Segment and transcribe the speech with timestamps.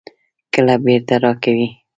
[0.53, 1.65] کله بیرته راکوئ؟